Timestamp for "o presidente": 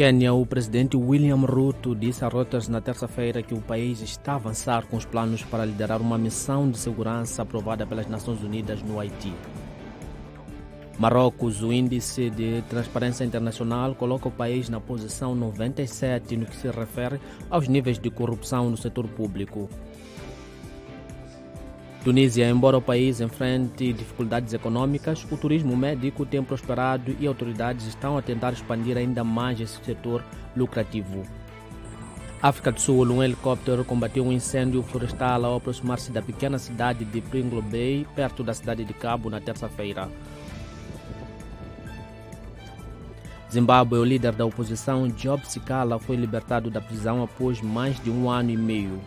0.32-0.96